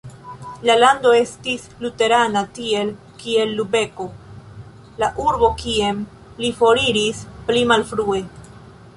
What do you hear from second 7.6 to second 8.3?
malfrue.